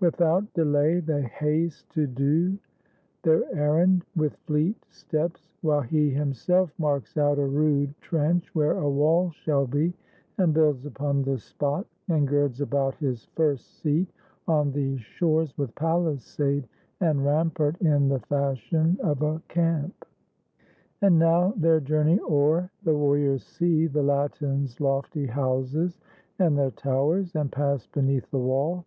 Without 0.00 0.54
delay 0.54 1.00
they 1.00 1.22
haste 1.22 1.90
to 1.90 2.06
do 2.06 2.56
Their 3.24 3.52
errand, 3.52 4.04
with 4.14 4.36
fleet 4.46 4.76
steps; 4.90 5.48
while 5.60 5.80
he 5.80 6.08
himself 6.10 6.72
Marks 6.78 7.16
out 7.16 7.36
a 7.36 7.44
rude 7.44 7.92
trench 8.00 8.54
where 8.54 8.78
a 8.78 8.88
wall 8.88 9.32
shall 9.32 9.66
be, 9.66 9.92
And 10.38 10.54
builds 10.54 10.86
upon 10.86 11.22
the 11.24 11.36
spot, 11.36 11.84
and 12.06 12.28
girds 12.28 12.60
about 12.60 12.94
His 12.94 13.24
first 13.34 13.80
seat 13.80 14.06
on 14.46 14.70
these 14.70 15.00
shores, 15.00 15.58
with 15.58 15.74
palisade 15.74 16.68
And 17.00 17.24
rampart, 17.24 17.76
in 17.82 18.08
the 18.08 18.20
fashion 18.20 18.98
of 19.02 19.20
a 19.22 19.42
camp. 19.48 20.04
And 21.00 21.18
now, 21.18 21.54
their 21.56 21.80
journey 21.80 22.20
o'er, 22.20 22.70
the 22.84 22.94
warriors 22.94 23.42
see 23.44 23.88
The 23.88 24.04
Latins' 24.04 24.80
lofty 24.80 25.26
houses 25.26 25.98
and 26.38 26.56
their 26.56 26.70
towers, 26.70 27.34
And 27.34 27.50
pass 27.50 27.88
beneath 27.88 28.30
the 28.30 28.38
wall. 28.38 28.84